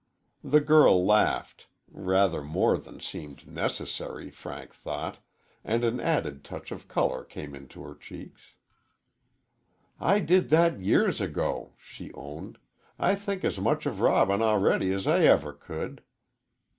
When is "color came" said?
6.87-7.53